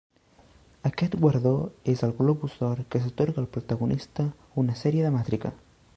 [0.89, 1.51] Aquest guardó
[1.93, 4.29] és el Globus d'Or que s'atorga al protagonista
[4.63, 5.55] una sèrie dramàtica.